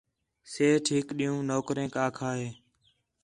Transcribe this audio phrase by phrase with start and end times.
[0.51, 2.47] سیٹھ ہِک ݙِین٘ہوں نوکریک آکھا ہِے